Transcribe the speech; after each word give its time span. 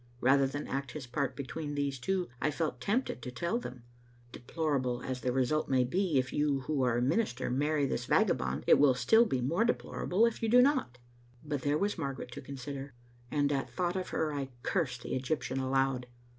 Rather 0.19 0.47
than 0.47 0.65
act 0.67 0.93
his 0.93 1.05
part 1.05 1.35
between 1.35 1.75
these 1.75 1.99
two 1.99 2.27
I 2.41 2.49
felt 2.49 2.81
tempted 2.81 3.21
to 3.21 3.29
tell 3.29 3.59
them," 3.59 3.83
Deplorable 4.31 5.03
as 5.03 5.21
the 5.21 5.31
result 5.31 5.69
may 5.69 5.83
be, 5.83 6.17
if 6.17 6.33
you 6.33 6.61
who 6.61 6.81
are 6.81 6.97
a 6.97 7.01
minister 7.03 7.51
marry 7.51 7.85
this 7.85 8.05
vagabond, 8.05 8.63
it 8.65 8.79
will 8.79 8.93
be 8.93 8.97
still 8.97 9.29
more 9.43 9.63
deplorable 9.63 10.25
if 10.25 10.41
you 10.41 10.49
do 10.49 10.59
not." 10.59 10.97
But 11.45 11.61
there 11.61 11.77
was 11.77 11.99
Margaret 11.99 12.31
to 12.31 12.41
consider, 12.41 12.95
and 13.29 13.51
at 13.51 13.69
thought 13.69 13.95
of 13.95 14.09
her 14.09 14.33
I 14.33 14.49
cursed 14.63 15.03
the 15.03 15.13
Egyptian 15.13 15.59
aloud. 15.59 16.07